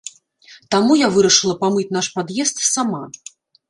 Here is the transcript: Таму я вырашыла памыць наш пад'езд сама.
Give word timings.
Таму 0.75 0.97
я 1.05 1.11
вырашыла 1.19 1.55
памыць 1.63 1.87
наш 2.01 2.13
пад'езд 2.19 2.69
сама. 2.75 3.09